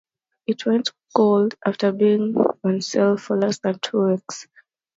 It 0.47 0.65
went 0.65 0.89
gold 1.13 1.53
after 1.63 1.91
being 1.91 2.33
on 2.63 2.81
sale 2.81 3.17
for 3.17 3.37
less 3.39 3.59
than 3.59 3.77
two 3.81 4.07
weeks. 4.07 4.47